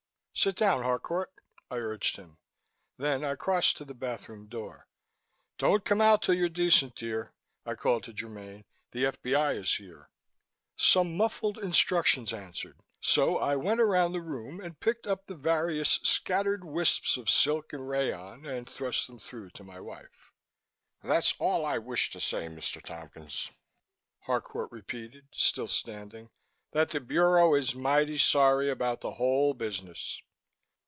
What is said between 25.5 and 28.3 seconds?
standing, "that the Bureau is mighty